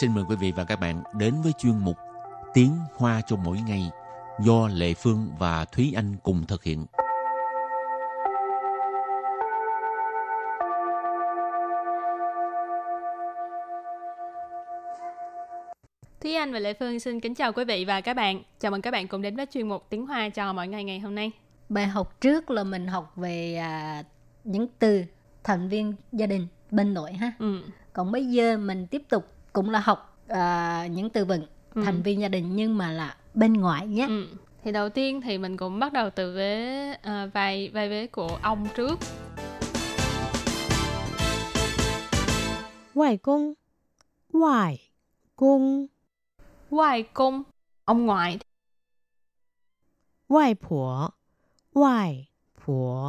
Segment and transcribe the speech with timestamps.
[0.00, 1.96] xin mời quý vị và các bạn đến với chuyên mục
[2.54, 3.90] Tiếng Hoa cho mỗi ngày
[4.40, 6.86] do Lệ Phương và Thúy Anh cùng thực hiện.
[16.20, 18.42] Thúy Anh và Lệ Phương xin kính chào quý vị và các bạn.
[18.60, 21.00] Chào mừng các bạn cùng đến với chuyên mục Tiếng Hoa cho mỗi ngày ngày
[21.00, 21.30] hôm nay.
[21.68, 24.02] Bài học trước là mình học về à,
[24.44, 25.04] những từ
[25.44, 27.32] thành viên gia đình bên nội ha.
[27.38, 27.62] Ừ.
[27.92, 31.82] Còn bây giờ mình tiếp tục cũng là học uh, những từ vựng ừ.
[31.84, 34.06] thành viên gia đình nhưng mà là bên ngoài nhé.
[34.08, 34.26] Ừ.
[34.64, 38.06] thì đầu tiên thì mình cũng bắt đầu từ vế à, uh, vài vài vế
[38.06, 38.98] của ông trước.
[42.94, 43.54] Ngoại công
[44.32, 44.90] ngoại
[45.36, 45.86] công
[46.70, 47.42] ngoại công
[47.84, 48.38] ông ngoại.
[50.28, 50.88] Ngoại phụ
[51.74, 53.06] ngoại phụ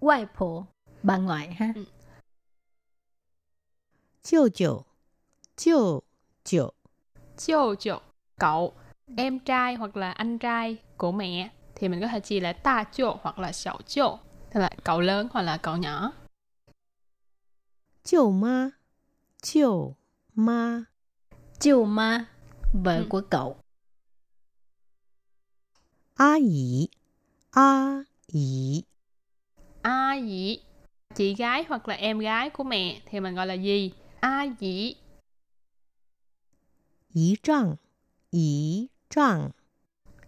[0.00, 0.64] ngoại phụ
[1.02, 1.72] bà ngoại ha.
[1.74, 1.84] Ừ.
[4.22, 4.84] 舅舅
[5.59, 6.03] 舅
[6.43, 6.73] 舅，
[7.37, 7.99] Chiêu chiêu,
[8.39, 8.73] cậu,
[9.17, 12.83] em trai hoặc là anh trai của mẹ thì mình có thể chỉ là ta
[12.83, 14.19] chiêu hoặc là xảo chiêu,
[14.53, 16.11] tức là cậu lớn hoặc là cậu nhỏ.
[18.03, 18.71] 舅妈，
[19.41, 19.95] 舅
[20.35, 20.85] 妈，
[21.59, 22.25] Chiều ma,
[22.73, 23.05] vợ Ừ.
[23.09, 23.57] của cậu.
[26.15, 26.89] 阿姨，
[27.51, 28.85] 阿姨，
[29.81, 30.59] A dĩ,
[31.15, 33.91] chị gái hoặc là em gái của mẹ thì mình gọi là gì?
[34.19, 34.95] A dĩ,
[37.13, 37.77] 姨丈，
[38.31, 39.51] 姨丈，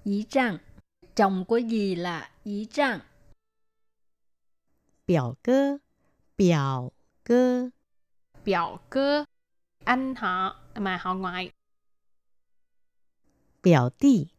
[0.03, 0.57] Ý trang.
[1.15, 2.99] Chồng của dì là ý trang.
[5.05, 5.79] 表哥，
[6.35, 6.91] 表
[7.23, 7.71] 哥，
[8.45, 9.25] biểu cơ,
[9.85, 11.51] anh họ mà họ ngoại.
[13.61, 14.29] 表弟，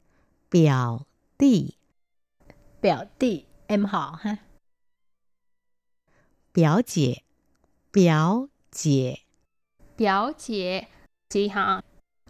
[0.50, 1.06] 表
[1.38, 1.74] 弟，
[2.82, 4.36] Biểu tỷ, em họ ha.
[6.52, 7.22] 表姐，
[7.92, 9.18] 表姐，
[9.98, 10.80] Biểu chị,
[11.28, 11.82] chị họ.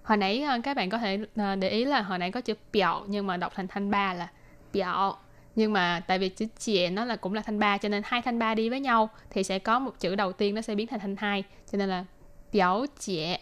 [0.03, 2.53] hồi nãy ờ, các bạn có thể ờ, để ý là hồi nãy có chữ
[2.71, 4.31] biểu nhưng mà đọc thành thanh ba là
[4.73, 5.15] biểu
[5.55, 8.21] nhưng mà tại vì chữ chị nó là cũng là thanh ba cho nên hai
[8.21, 10.87] thanh ba đi với nhau thì sẽ có một chữ đầu tiên nó sẽ biến
[10.87, 12.05] thành thanh hai cho nên là
[12.51, 13.35] biểu chị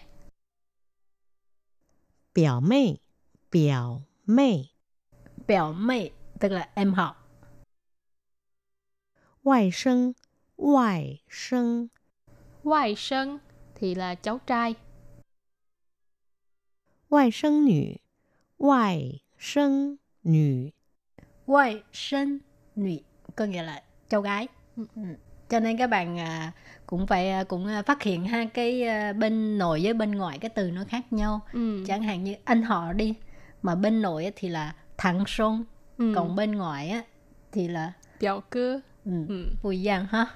[2.35, 2.95] biểu mê
[3.51, 4.63] biểu mê
[5.47, 7.16] biểu mê tức là em họ.
[9.43, 10.11] Ngoại sinh
[10.57, 11.88] ngoại sinh
[12.63, 13.38] ngoại sinh
[13.75, 14.75] thì là cháu trai.
[17.10, 18.00] 外甥女，
[18.59, 20.72] 外甥女，
[21.47, 22.38] Ngoại sinh
[22.77, 22.97] nữ,
[23.37, 24.49] có nghĩa là cháu gái.
[24.77, 24.84] Ừ.
[24.97, 25.03] Ừ.
[25.49, 26.53] Cho nên các bạn à,
[26.87, 30.38] cũng phải à, cũng à, phát hiện ha cái à, bên nội với bên ngoại
[30.38, 31.41] cái từ nó khác nhau.
[31.53, 31.84] Ừ.
[31.87, 33.15] Chẳng hạn như anh họ đi,
[33.62, 35.65] mà bên nội á thì là thằng sông,
[35.99, 36.12] Ừ.
[36.15, 37.03] còn bên ngoại á
[37.53, 38.81] thì là biểu cơ.
[39.04, 39.47] ừ, Ừ.
[39.62, 40.27] Bùi Giang ha.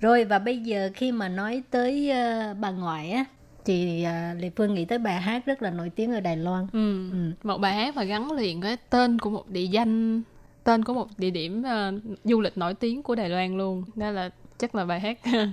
[0.00, 3.24] Rồi và bây giờ khi mà nói tới ờ, bà ngoại á
[3.65, 6.67] thì uh, Lê Phương nghĩ tới bài hát rất là nổi tiếng ở Đài Loan.
[6.73, 7.11] Ừ.
[7.11, 7.31] Ừ.
[7.43, 10.21] Một bài hát mà gắn liền với tên của một địa danh,
[10.63, 13.83] tên của một địa điểm ờ, du lịch nổi tiếng của Đài Loan luôn.
[13.95, 15.19] Đó là chắc là bài hát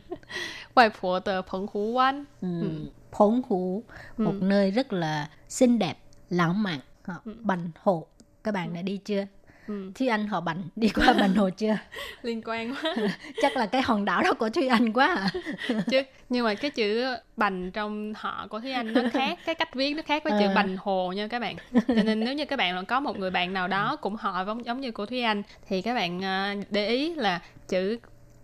[0.74, 2.24] Hoài Phụ tờ Phận Hú Quan.
[2.40, 2.60] Ừ.
[2.60, 2.68] Ừ.
[3.12, 3.82] Phốn Hú,
[4.18, 4.46] một Ừ.
[4.46, 5.98] nơi rất là xinh đẹp,
[6.30, 6.80] lãng mạn.
[7.04, 8.06] Họ, Bành Hồ,
[8.44, 9.24] các bạn đã đi chưa?
[9.68, 9.90] Ừ.
[9.94, 11.78] Thúy Anh họ Bành đi qua Bành Hồ chưa?
[12.22, 12.94] Liên quan quá.
[13.42, 15.30] Chắc là cái hòn đảo đó của Thúy Anh quá à.
[15.90, 17.04] Chứ nhưng mà cái chữ
[17.36, 20.46] bành trong họ của Thúy Anh nó khác, cái cách viết nó khác với chữ
[20.46, 20.54] Ờ.
[20.54, 21.56] bành hồ nha các bạn.
[21.72, 24.64] Cho nên nếu như các bạn có một người bạn nào đó cũng họ giống
[24.64, 27.98] giống như của Thúy Anh thì các bạn ờ, để ý là chữ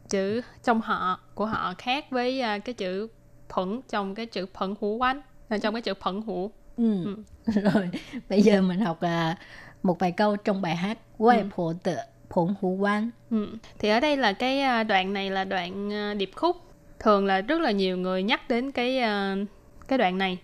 [0.08, 3.08] chữ trong họ của họ khác với ờ, cái chữ
[3.56, 5.20] phẫn trong cái chữ phẫn hữu quanh
[5.62, 7.16] trong cái chữ phẫn hữu Ừ.
[7.46, 7.88] Rồi,
[8.28, 9.36] bây giờ mình học à,
[9.84, 11.46] một vài câu trong bài hát Quay ừ.
[11.56, 11.96] Phổ Tự
[12.30, 13.10] Phổn Hữu Quan.
[13.30, 13.48] Ừ.
[13.78, 16.56] Thì ở đây là cái à, đoạn này là đoạn à, điệp khúc.
[16.98, 19.36] Thường là rất là nhiều người nhắc đến cái à,
[19.88, 20.38] cái đoạn này.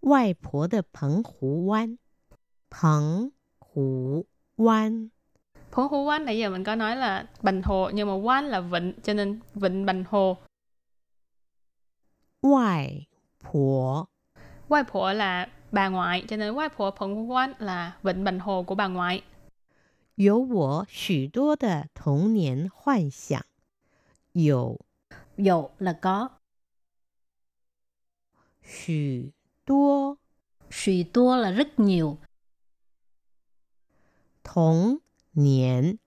[0.00, 1.96] Quay Phổ Tự Phổn Hữu Quan.
[2.70, 3.28] Phổn
[3.74, 4.24] Hữu
[4.56, 5.08] Quan.
[5.70, 8.60] Phổ Hữu Quan nãy giờ mình có nói là Bành Hồ nhưng mà Quan là
[8.60, 10.36] vịnh cho nên vịnh Bành Hồ.
[12.40, 13.06] Quay
[13.40, 14.04] Phổ
[14.68, 18.39] Quay Phổ là bà ngoại cho nên Quai Phổ Phận Hú Quán là vịnh Bành
[18.39, 19.23] Hồ của bà ngoại.
[20.15, 23.45] 有我许多的童年幻想，
[24.33, 24.79] 有
[25.37, 26.29] Dụ là có,
[28.63, 29.33] 许
[29.65, 30.17] 多
[30.71, 32.17] suy tua là rất nhiều,
[34.43, 34.99] 童
[35.33, 35.99] 年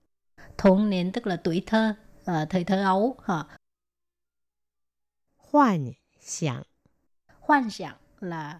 [0.57, 1.95] 童年 tức là tuổi thơ,
[2.25, 3.17] ờ, thời thơ ấu.
[3.23, 3.45] hả?
[5.37, 6.63] 幻想，
[7.41, 8.59] Hoan想là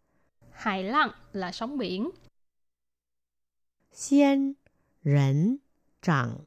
[0.61, 2.09] Hải lặng là sóng biển.
[3.91, 4.53] Xiên
[5.03, 5.57] rỉnh
[6.01, 6.37] trạng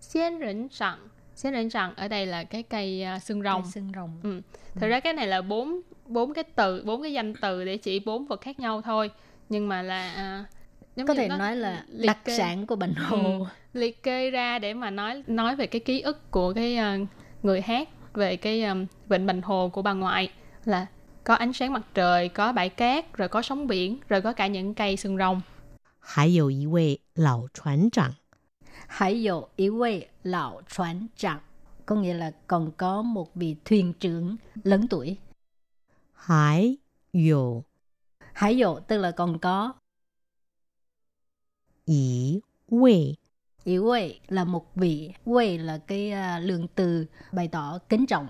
[0.00, 3.62] Xiên rỉnh trạng Xiên rỉnh trạng ở đây là cái cây à, xương rồng.
[3.62, 4.20] Cây xương rồng.
[4.22, 4.40] Ừ.
[4.74, 4.88] Thực ừ.
[4.88, 8.26] ra cái này là bốn bốn cái từ, bốn cái danh từ để chỉ bốn
[8.26, 9.10] vật khác nhau thôi.
[9.48, 10.46] Nhưng mà là
[11.00, 13.02] uh, có thể nó nói là đặc kê, sản của Bình ừ.
[13.02, 16.78] Hồ ừ, liệt kê ra để mà nói nói về cái ký ức của cái
[16.78, 17.08] uh,
[17.42, 20.30] người hát về cái um, vịnh Bình Hồ của bà ngoại
[20.64, 20.86] là
[21.23, 24.47] có ánh sáng mặt trời, có bãi cát, rồi có sóng biển, rồi có cả
[24.47, 25.41] những cây sừng rồng.
[25.99, 28.15] 还有一位老船长，
[28.87, 31.39] Hãy dụ ý quê lão船长.
[31.85, 35.17] Có nghĩa là còn có một vị thuyền trưởng lớn tuổi.
[36.13, 36.77] 还
[37.11, 37.63] 有
[38.33, 39.73] Hãy dụ tức là còn có.
[41.85, 43.17] 一位
[43.63, 45.13] Ý quê là một vị.
[45.25, 48.27] Quê là cái à, lượng từ bày tỏ kính trọng.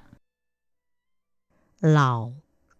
[1.81, 2.31] 老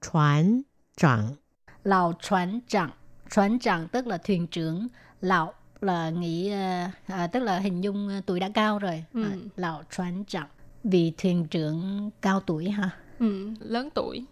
[0.03, 0.63] 船
[0.97, 1.35] 长，
[1.83, 2.89] Lão船长.
[3.29, 4.87] 船长tức là thuyền trưởng.
[5.21, 9.03] Lão là nghĩ à, à, tức là hình dung à, tuổi đã cao rồi.
[9.13, 9.23] Ừ.
[9.23, 10.47] À, lão船长.
[10.83, 12.89] Vị thuyền trưởng cao tuổi ha.
[13.19, 14.25] Ừ, lớn tuổi.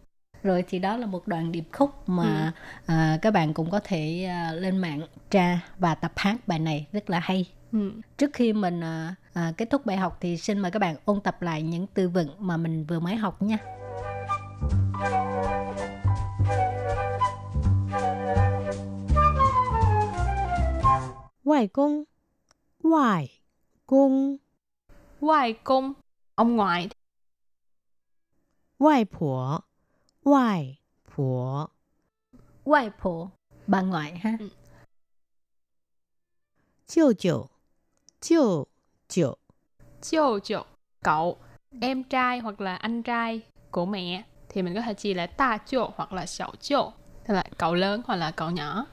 [0.43, 2.53] Rồi thì đó là một đoạn điệp khúc mà
[2.85, 6.87] à, các bạn cũng có thể à, lên mạng tra và tập hát bài này
[6.91, 7.51] rất là hay.
[7.71, 7.91] Ừ.
[8.17, 11.21] Trước khi mình à, à, kết thúc bài học thì xin mời các bạn ôn
[11.21, 13.57] tập lại những từ vựng mà mình vừa mới học nha.
[14.99, 15.30] 外公，
[21.52, 22.04] Ngoại công
[22.82, 23.40] Ngoại
[23.86, 24.36] công
[25.20, 25.92] Ngoại công
[26.34, 26.88] Ông ngoại
[28.78, 29.36] Ngoại phụ
[30.24, 31.56] Ngoại phụ
[32.64, 33.28] Ngoại phụ
[33.66, 34.36] Bà ngoại ha.
[34.40, 34.48] Ừ.
[36.86, 37.48] Chiều chiều.
[38.20, 38.66] Chiều
[39.08, 39.36] chiều.
[40.00, 40.64] Chiều chiều.
[41.02, 41.38] Cậu
[41.80, 43.40] Em trai hoặc là anh trai
[43.70, 46.92] của mẹ Thì mình có thể chia là ta chiều hoặc là 小舅
[47.26, 48.86] Tức là cậu lớn hoặc là cậu nhỏ.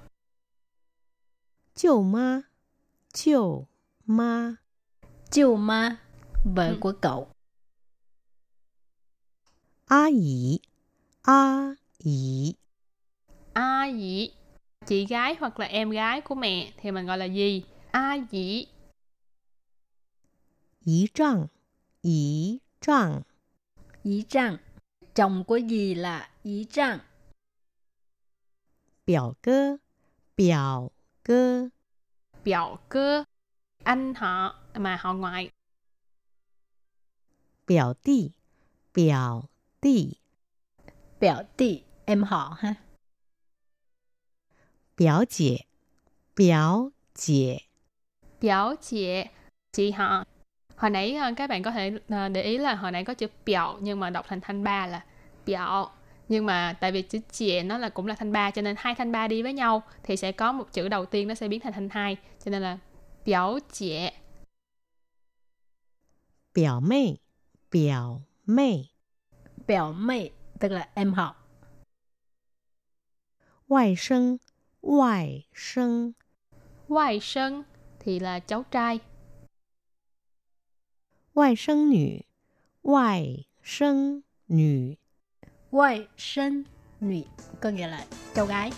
[1.75, 2.41] Chiều ma.
[3.12, 3.66] 舅
[4.06, 4.58] 妈，
[5.30, 5.96] 舅妈， Chiêu ma,
[6.44, 6.78] vợ Ừ.
[6.80, 7.28] của cậu.
[9.86, 10.60] 阿姨，
[11.22, 12.56] 阿姨，
[13.54, 14.30] A dĩ,
[14.86, 17.64] chị gái hoặc là em gái của mẹ thì mình gọi là gì?
[17.92, 18.66] A dĩ,
[20.84, 21.48] 姨丈，
[22.02, 23.22] 姨丈，
[24.02, 24.58] Ý trang.
[25.14, 26.98] Chồng của dì là ý trang.
[29.06, 29.78] 表哥，
[30.36, 30.90] 表
[31.22, 31.70] 哥，
[32.44, 33.24] biểu cơ,
[33.84, 35.50] anh họ mà họ ngoại.
[37.66, 38.32] 表弟，
[38.92, 39.48] 表
[39.80, 40.18] 弟，
[41.20, 42.74] Biểu tỷ, em họ ha.
[44.96, 45.66] 表姐，
[46.34, 47.62] 表姐，
[48.40, 49.24] Biểu chị,
[49.72, 50.24] chị họ.
[50.76, 53.26] Hồi nãy ờ, các bạn có thể ờ, để ý là hồi nãy có chữ
[53.44, 55.04] biểu nhưng mà đọc thành thanh ba là
[55.46, 55.90] biểu.
[56.29, 58.95] nhưng mà tại vì chữ chìa nó là cũng là thanh ba cho nên hai
[58.95, 61.59] thanh ba đi với nhau thì sẽ có một chữ đầu tiên nó sẽ biến
[61.59, 62.77] thành thanh hai cho nên là
[63.25, 64.09] biểu chìa.
[66.53, 67.15] Biểu mê
[67.71, 68.71] biểu mê.
[69.67, 71.35] Biểu mê tức là em họ
[73.67, 74.37] ngoại sinh
[74.81, 76.11] ngoại sinh
[76.87, 77.63] ngoại sinh
[77.99, 78.99] thì là cháu trai.
[81.33, 82.19] Ngoại sinh nữ
[82.83, 84.93] ngoại sinh nữ.
[85.70, 86.62] Ngoại sinh
[87.00, 87.22] nữ,
[87.60, 88.72] có nghĩa là cháu gái.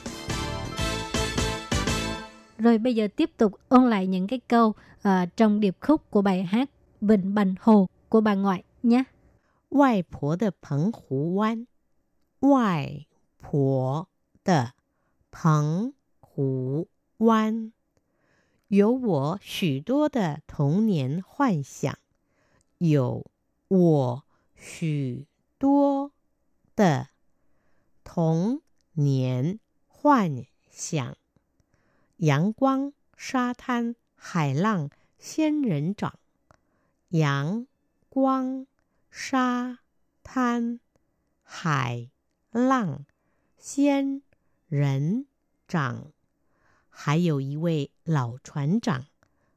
[2.58, 6.22] Rồi bây giờ tiếp tục ôn lại những cái câu ờ, trong điệp khúc của
[6.22, 9.04] bài hát Vịnh Bành Hồ của bà ngoại nhé.
[9.68, 11.66] 外婆的澎湖湾，
[12.40, 13.06] 外
[13.40, 14.06] 婆
[14.44, 14.74] 的
[15.32, 16.86] 澎湖
[17.18, 17.72] 湾，
[18.68, 21.94] 有我许多的童年幻想，
[22.78, 23.24] 有
[23.68, 24.22] 我
[24.54, 25.26] 许
[25.58, 25.89] 多
[26.75, 27.09] 的
[28.03, 28.61] 童
[28.93, 31.17] 年幻想，
[32.17, 36.19] 阳光、沙滩、海浪、仙人掌，
[37.09, 37.67] 阳
[38.09, 38.67] 光。
[39.13, 39.79] 沙
[40.23, 40.79] 滩、
[41.43, 42.09] 海
[42.51, 43.05] 浪、
[43.57, 44.21] 仙
[44.69, 45.25] 人
[45.67, 46.13] 掌，
[46.87, 49.07] 还有一位老船长，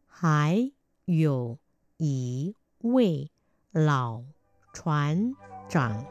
[0.08, 0.72] 还
[1.04, 1.60] 有
[1.98, 3.30] 一位
[3.70, 4.24] 老
[4.72, 5.36] 船
[5.68, 6.04] 长。